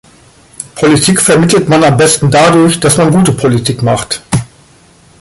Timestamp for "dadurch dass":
2.31-2.97